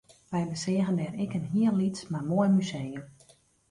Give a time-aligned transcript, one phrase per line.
[0.31, 3.05] Wy beseagen dêr ek in hiel lyts mar moai museum